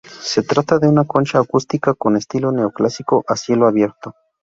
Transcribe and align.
Se 0.21 0.41
trata 0.41 0.79
de 0.79 0.87
una 0.87 1.03
concha 1.05 1.37
acústica 1.39 1.93
con 1.93 2.17
estilo 2.17 2.51
neoclásico 2.51 3.23
a 3.27 3.35
cielo 3.35 3.67
abierto. 3.67 4.15